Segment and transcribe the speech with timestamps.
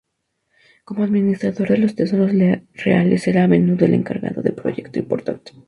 [0.83, 2.31] Como administrador de los tesoros
[2.73, 5.53] reales era a menudo el encargado de proyecto importantes.